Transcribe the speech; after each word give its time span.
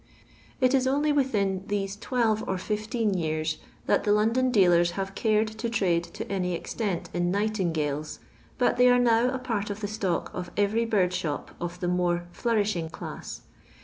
It 0.59 0.73
is 0.73 0.87
only 0.87 1.11
within 1.13 1.63
these 1.67 1.95
twelve 1.95 2.43
or 2.49 2.57
fifteen 2.57 3.13
years 3.15 3.59
that 3.85 4.03
the 4.03 4.11
London 4.11 4.49
dealers 4.49 4.93
have 4.97 5.13
cared 5.13 5.47
to 5.49 5.69
trade 5.69 6.03
to 6.05 6.25
any 6.27 6.55
extent 6.55 7.11
in 7.13 7.31
yajJUinyaUs, 7.31 8.17
but 8.57 8.77
they 8.77 8.89
are 8.89 8.97
now 8.97 9.29
a 9.31 9.37
part 9.37 9.69
of 9.69 9.79
the 9.81 9.87
stock 9.87 10.31
of 10.33 10.49
every 10.57 10.85
bird 10.85 11.13
shop 11.13 11.51
of 11.61 11.79
the 11.81 11.87
more 11.87 12.23
flourish 12.31 12.75
ing 12.75 12.89
class. 12.89 13.41